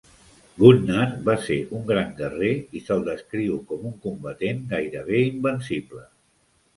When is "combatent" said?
4.07-4.65